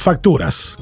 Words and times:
facturas. 0.00 0.76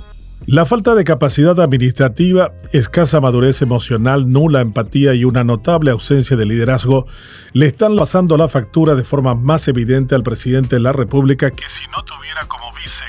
La 0.47 0.65
falta 0.65 0.95
de 0.95 1.05
capacidad 1.05 1.61
administrativa, 1.61 2.53
escasa 2.73 3.21
madurez 3.21 3.61
emocional, 3.61 4.31
nula 4.33 4.61
empatía 4.63 5.13
y 5.15 5.25
una 5.25 5.45
notable 5.45 5.91
ausencia 5.91 6.37
de 6.37 6.47
liderazgo 6.47 7.07
le 7.53 7.67
están 7.67 7.97
pasando 7.97 8.37
la 8.37 8.49
factura 8.49 8.95
de 8.95 9.05
forma 9.05 9.35
más 9.35 9.69
evidente 9.69 10.15
al 10.15 10.23
presidente 10.23 10.77
de 10.77 10.81
la 10.81 10.93
República 10.93 11.51
que 11.51 11.69
si 11.69 11.87
no 11.89 12.03
tuviera 12.05 12.47
como 12.47 12.73
vice 12.75 13.05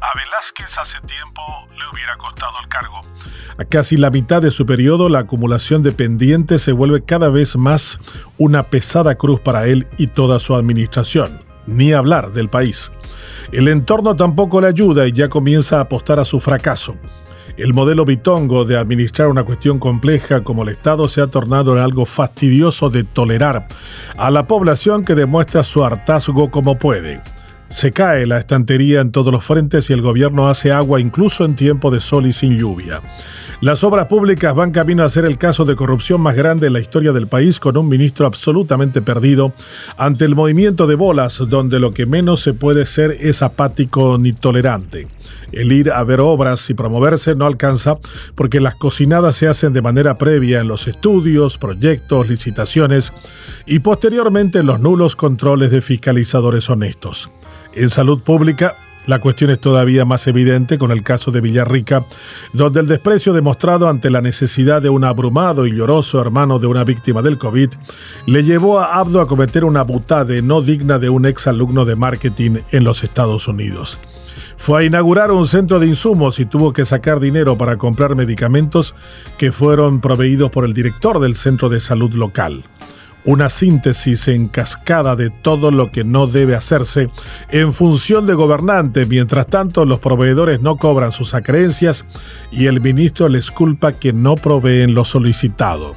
a 0.00 0.16
Velázquez 0.16 0.78
hace 0.78 1.00
tiempo 1.00 1.42
le 1.76 1.84
hubiera 1.92 2.16
costado 2.16 2.52
el 2.62 2.68
cargo. 2.68 3.02
A 3.58 3.64
casi 3.64 3.96
la 3.96 4.10
mitad 4.10 4.40
de 4.40 4.52
su 4.52 4.64
periodo, 4.64 5.08
la 5.08 5.18
acumulación 5.18 5.82
de 5.82 5.92
pendientes 5.92 6.62
se 6.62 6.72
vuelve 6.72 7.04
cada 7.04 7.28
vez 7.28 7.56
más 7.56 7.98
una 8.38 8.70
pesada 8.70 9.16
cruz 9.16 9.40
para 9.40 9.66
él 9.66 9.88
y 9.98 10.06
toda 10.06 10.38
su 10.38 10.54
administración. 10.54 11.47
Ni 11.68 11.92
hablar 11.92 12.32
del 12.32 12.48
país. 12.48 12.90
El 13.52 13.68
entorno 13.68 14.16
tampoco 14.16 14.60
le 14.60 14.68
ayuda 14.68 15.06
y 15.06 15.12
ya 15.12 15.28
comienza 15.28 15.76
a 15.76 15.82
apostar 15.82 16.18
a 16.18 16.24
su 16.24 16.40
fracaso. 16.40 16.96
El 17.58 17.74
modelo 17.74 18.04
bitongo 18.04 18.64
de 18.64 18.78
administrar 18.78 19.28
una 19.28 19.44
cuestión 19.44 19.78
compleja 19.78 20.42
como 20.42 20.62
el 20.62 20.70
Estado 20.70 21.08
se 21.08 21.20
ha 21.20 21.26
tornado 21.26 21.72
en 21.72 21.82
algo 21.82 22.06
fastidioso 22.06 22.88
de 22.88 23.04
tolerar 23.04 23.68
a 24.16 24.30
la 24.30 24.46
población 24.46 25.04
que 25.04 25.14
demuestra 25.14 25.62
su 25.62 25.84
hartazgo 25.84 26.50
como 26.50 26.78
puede. 26.78 27.20
Se 27.68 27.92
cae 27.92 28.26
la 28.26 28.38
estantería 28.38 29.02
en 29.02 29.12
todos 29.12 29.30
los 29.30 29.44
frentes 29.44 29.90
y 29.90 29.92
el 29.92 30.00
gobierno 30.00 30.48
hace 30.48 30.72
agua 30.72 31.00
incluso 31.00 31.44
en 31.44 31.54
tiempo 31.54 31.90
de 31.90 32.00
sol 32.00 32.26
y 32.26 32.32
sin 32.32 32.56
lluvia. 32.56 33.02
Las 33.60 33.82
obras 33.82 34.06
públicas 34.06 34.54
van 34.54 34.70
camino 34.70 35.02
a 35.02 35.08
ser 35.08 35.24
el 35.24 35.36
caso 35.36 35.64
de 35.64 35.74
corrupción 35.74 36.20
más 36.20 36.36
grande 36.36 36.68
en 36.68 36.74
la 36.74 36.78
historia 36.78 37.10
del 37.10 37.26
país 37.26 37.58
con 37.58 37.76
un 37.76 37.88
ministro 37.88 38.24
absolutamente 38.24 39.02
perdido 39.02 39.52
ante 39.96 40.26
el 40.26 40.36
movimiento 40.36 40.86
de 40.86 40.94
bolas 40.94 41.42
donde 41.48 41.80
lo 41.80 41.90
que 41.90 42.06
menos 42.06 42.40
se 42.40 42.54
puede 42.54 42.86
ser 42.86 43.18
es 43.20 43.42
apático 43.42 44.16
ni 44.16 44.32
tolerante. 44.32 45.08
El 45.50 45.72
ir 45.72 45.90
a 45.90 46.04
ver 46.04 46.20
obras 46.20 46.70
y 46.70 46.74
promoverse 46.74 47.34
no 47.34 47.46
alcanza 47.46 47.98
porque 48.36 48.60
las 48.60 48.76
cocinadas 48.76 49.34
se 49.34 49.48
hacen 49.48 49.72
de 49.72 49.82
manera 49.82 50.18
previa 50.18 50.60
en 50.60 50.68
los 50.68 50.86
estudios, 50.86 51.58
proyectos, 51.58 52.28
licitaciones 52.28 53.12
y 53.66 53.80
posteriormente 53.80 54.60
en 54.60 54.66
los 54.66 54.78
nulos 54.78 55.16
controles 55.16 55.72
de 55.72 55.80
fiscalizadores 55.80 56.70
honestos. 56.70 57.28
En 57.74 57.90
salud 57.90 58.20
pública, 58.22 58.76
la 59.08 59.20
cuestión 59.20 59.50
es 59.50 59.58
todavía 59.58 60.04
más 60.04 60.26
evidente 60.26 60.76
con 60.76 60.92
el 60.92 61.02
caso 61.02 61.30
de 61.30 61.40
Villarrica, 61.40 62.04
donde 62.52 62.80
el 62.80 62.86
desprecio 62.86 63.32
demostrado 63.32 63.88
ante 63.88 64.10
la 64.10 64.20
necesidad 64.20 64.82
de 64.82 64.90
un 64.90 65.02
abrumado 65.02 65.66
y 65.66 65.74
lloroso 65.74 66.20
hermano 66.20 66.58
de 66.58 66.66
una 66.66 66.84
víctima 66.84 67.22
del 67.22 67.38
COVID 67.38 67.70
le 68.26 68.44
llevó 68.44 68.78
a 68.78 68.98
Abdo 68.98 69.22
a 69.22 69.26
cometer 69.26 69.64
una 69.64 69.82
butade 69.82 70.42
no 70.42 70.60
digna 70.60 70.98
de 70.98 71.08
un 71.08 71.24
ex 71.24 71.46
alumno 71.46 71.86
de 71.86 71.96
marketing 71.96 72.58
en 72.70 72.84
los 72.84 73.02
Estados 73.02 73.48
Unidos. 73.48 73.98
Fue 74.58 74.82
a 74.82 74.84
inaugurar 74.84 75.30
un 75.30 75.46
centro 75.46 75.80
de 75.80 75.86
insumos 75.86 76.38
y 76.38 76.44
tuvo 76.44 76.74
que 76.74 76.84
sacar 76.84 77.18
dinero 77.18 77.56
para 77.56 77.78
comprar 77.78 78.14
medicamentos 78.14 78.94
que 79.38 79.52
fueron 79.52 80.02
proveídos 80.02 80.50
por 80.50 80.66
el 80.66 80.74
director 80.74 81.18
del 81.18 81.34
centro 81.34 81.70
de 81.70 81.80
salud 81.80 82.12
local 82.12 82.62
una 83.24 83.48
síntesis 83.48 84.28
en 84.28 84.48
cascada 84.48 85.16
de 85.16 85.30
todo 85.30 85.70
lo 85.70 85.90
que 85.90 86.04
no 86.04 86.26
debe 86.26 86.54
hacerse 86.54 87.10
en 87.50 87.72
función 87.72 88.26
de 88.26 88.34
gobernante. 88.34 89.06
Mientras 89.06 89.46
tanto, 89.46 89.84
los 89.84 89.98
proveedores 89.98 90.60
no 90.60 90.76
cobran 90.76 91.12
sus 91.12 91.34
acreencias 91.34 92.04
y 92.50 92.66
el 92.66 92.80
ministro 92.80 93.28
les 93.28 93.50
culpa 93.50 93.92
que 93.92 94.12
no 94.12 94.34
proveen 94.34 94.94
lo 94.94 95.04
solicitado. 95.04 95.94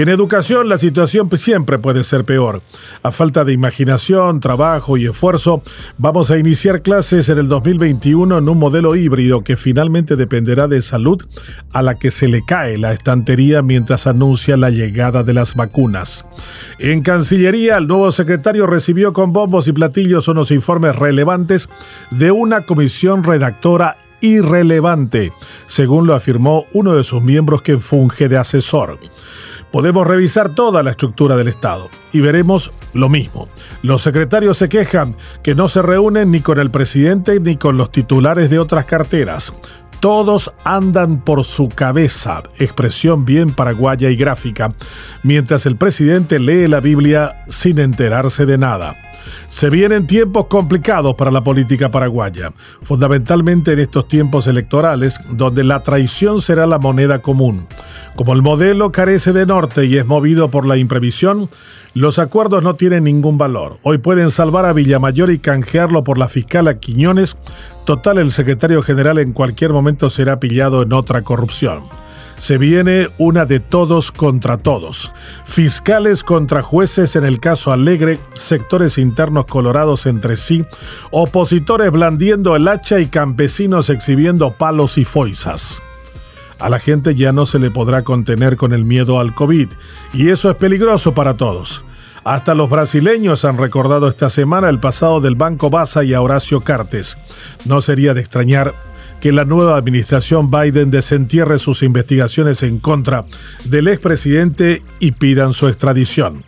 En 0.00 0.08
educación 0.08 0.70
la 0.70 0.78
situación 0.78 1.28
siempre 1.36 1.78
puede 1.78 2.04
ser 2.04 2.24
peor. 2.24 2.62
A 3.02 3.12
falta 3.12 3.44
de 3.44 3.52
imaginación, 3.52 4.40
trabajo 4.40 4.96
y 4.96 5.04
esfuerzo, 5.04 5.62
vamos 5.98 6.30
a 6.30 6.38
iniciar 6.38 6.80
clases 6.80 7.28
en 7.28 7.36
el 7.36 7.48
2021 7.48 8.38
en 8.38 8.48
un 8.48 8.58
modelo 8.58 8.96
híbrido 8.96 9.44
que 9.44 9.58
finalmente 9.58 10.16
dependerá 10.16 10.68
de 10.68 10.80
salud 10.80 11.22
a 11.74 11.82
la 11.82 11.96
que 11.96 12.10
se 12.10 12.28
le 12.28 12.42
cae 12.42 12.78
la 12.78 12.94
estantería 12.94 13.60
mientras 13.60 14.06
anuncia 14.06 14.56
la 14.56 14.70
llegada 14.70 15.22
de 15.22 15.34
las 15.34 15.54
vacunas. 15.54 16.24
En 16.78 17.02
Cancillería, 17.02 17.76
el 17.76 17.86
nuevo 17.86 18.10
secretario 18.10 18.66
recibió 18.66 19.12
con 19.12 19.34
bombos 19.34 19.68
y 19.68 19.72
platillos 19.72 20.28
unos 20.28 20.50
informes 20.50 20.96
relevantes 20.96 21.68
de 22.10 22.30
una 22.30 22.64
comisión 22.64 23.22
redactora 23.22 23.98
irrelevante, 24.22 25.30
según 25.66 26.06
lo 26.06 26.14
afirmó 26.14 26.64
uno 26.72 26.94
de 26.94 27.04
sus 27.04 27.22
miembros 27.22 27.60
que 27.60 27.76
funge 27.78 28.30
de 28.30 28.38
asesor. 28.38 28.98
Podemos 29.72 30.06
revisar 30.06 30.54
toda 30.54 30.82
la 30.82 30.90
estructura 30.90 31.36
del 31.36 31.48
Estado 31.48 31.88
y 32.12 32.20
veremos 32.20 32.72
lo 32.92 33.08
mismo. 33.08 33.48
Los 33.82 34.02
secretarios 34.02 34.58
se 34.58 34.68
quejan 34.68 35.16
que 35.42 35.54
no 35.54 35.68
se 35.68 35.80
reúnen 35.80 36.30
ni 36.30 36.40
con 36.40 36.58
el 36.58 36.70
presidente 36.70 37.38
ni 37.38 37.56
con 37.56 37.76
los 37.76 37.92
titulares 37.92 38.50
de 38.50 38.58
otras 38.58 38.84
carteras. 38.84 39.52
Todos 40.00 40.50
andan 40.64 41.20
por 41.20 41.44
su 41.44 41.68
cabeza, 41.68 42.42
expresión 42.58 43.26
bien 43.26 43.50
paraguaya 43.50 44.08
y 44.08 44.16
gráfica, 44.16 44.74
mientras 45.22 45.66
el 45.66 45.76
presidente 45.76 46.38
lee 46.38 46.68
la 46.68 46.80
Biblia 46.80 47.44
sin 47.48 47.78
enterarse 47.78 48.46
de 48.46 48.56
nada. 48.56 48.96
Se 49.48 49.68
vienen 49.68 50.06
tiempos 50.06 50.46
complicados 50.46 51.14
para 51.14 51.30
la 51.30 51.44
política 51.44 51.90
paraguaya, 51.90 52.52
fundamentalmente 52.82 53.72
en 53.72 53.80
estos 53.80 54.08
tiempos 54.08 54.46
electorales, 54.46 55.16
donde 55.28 55.64
la 55.64 55.82
traición 55.82 56.40
será 56.40 56.66
la 56.66 56.78
moneda 56.78 57.20
común. 57.20 57.66
Como 58.16 58.34
el 58.34 58.42
modelo 58.42 58.92
carece 58.92 59.32
de 59.32 59.46
norte 59.46 59.86
y 59.86 59.96
es 59.96 60.06
movido 60.06 60.50
por 60.50 60.66
la 60.66 60.76
imprevisión, 60.76 61.48
los 61.94 62.18
acuerdos 62.18 62.62
no 62.62 62.76
tienen 62.76 63.04
ningún 63.04 63.38
valor. 63.38 63.78
Hoy 63.82 63.98
pueden 63.98 64.30
salvar 64.30 64.64
a 64.64 64.72
Villamayor 64.72 65.30
y 65.30 65.38
canjearlo 65.38 66.04
por 66.04 66.18
la 66.18 66.28
fiscal 66.28 66.68
a 66.68 66.78
Quiñones. 66.78 67.36
Total, 67.84 68.18
el 68.18 68.30
secretario 68.30 68.82
general 68.82 69.18
en 69.18 69.32
cualquier 69.32 69.72
momento 69.72 70.10
será 70.10 70.38
pillado 70.38 70.82
en 70.82 70.92
otra 70.92 71.22
corrupción. 71.22 71.82
Se 72.38 72.56
viene 72.58 73.08
una 73.18 73.44
de 73.44 73.60
todos 73.60 74.12
contra 74.12 74.56
todos. 74.56 75.12
Fiscales 75.44 76.22
contra 76.24 76.62
jueces 76.62 77.16
en 77.16 77.24
el 77.24 77.38
caso 77.38 77.72
Alegre, 77.72 78.18
sectores 78.34 78.96
internos 78.96 79.44
colorados 79.46 80.06
entre 80.06 80.36
sí, 80.36 80.64
opositores 81.10 81.90
blandiendo 81.90 82.56
el 82.56 82.68
hacha 82.68 83.00
y 83.00 83.06
campesinos 83.08 83.90
exhibiendo 83.90 84.52
palos 84.52 84.96
y 84.96 85.04
foizas. 85.04 85.82
A 86.60 86.68
la 86.68 86.78
gente 86.78 87.14
ya 87.14 87.32
no 87.32 87.46
se 87.46 87.58
le 87.58 87.70
podrá 87.70 88.02
contener 88.02 88.56
con 88.56 88.72
el 88.72 88.84
miedo 88.84 89.18
al 89.18 89.34
COVID, 89.34 89.68
y 90.12 90.28
eso 90.28 90.50
es 90.50 90.56
peligroso 90.56 91.14
para 91.14 91.36
todos. 91.36 91.82
Hasta 92.22 92.54
los 92.54 92.68
brasileños 92.68 93.46
han 93.46 93.56
recordado 93.56 94.06
esta 94.06 94.28
semana 94.28 94.68
el 94.68 94.78
pasado 94.78 95.20
del 95.20 95.36
Banco 95.36 95.70
Basa 95.70 96.04
y 96.04 96.12
a 96.12 96.20
Horacio 96.20 96.60
Cartes. 96.60 97.16
No 97.64 97.80
sería 97.80 98.12
de 98.12 98.20
extrañar 98.20 98.74
que 99.20 99.32
la 99.32 99.44
nueva 99.44 99.76
administración 99.76 100.50
Biden 100.50 100.90
desentierre 100.90 101.58
sus 101.58 101.82
investigaciones 101.82 102.62
en 102.62 102.78
contra 102.78 103.24
del 103.64 103.88
expresidente 103.88 104.82
y 104.98 105.12
pidan 105.12 105.54
su 105.54 105.66
extradición. 105.68 106.44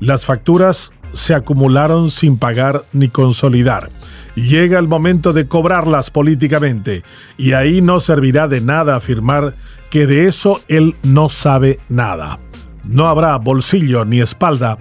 Las 0.00 0.24
facturas 0.24 0.92
se 1.14 1.34
acumularon 1.34 2.10
sin 2.10 2.36
pagar 2.36 2.84
ni 2.92 3.08
consolidar. 3.08 3.90
Llega 4.34 4.78
el 4.78 4.88
momento 4.88 5.32
de 5.32 5.46
cobrarlas 5.46 6.10
políticamente 6.10 7.02
y 7.38 7.52
ahí 7.52 7.80
no 7.80 8.00
servirá 8.00 8.48
de 8.48 8.60
nada 8.60 8.96
afirmar 8.96 9.54
que 9.90 10.06
de 10.06 10.26
eso 10.26 10.60
él 10.68 10.96
no 11.02 11.28
sabe 11.28 11.78
nada. 11.88 12.40
No 12.84 13.06
habrá 13.06 13.36
bolsillo 13.38 14.04
ni 14.04 14.20
espalda 14.20 14.76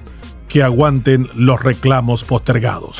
que 0.47 0.63
aguanten 0.63 1.29
los 1.35 1.61
reclamos 1.61 2.23
postergados. 2.23 2.99